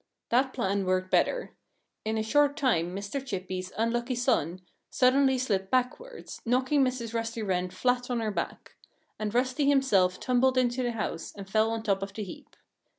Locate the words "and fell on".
11.37-11.83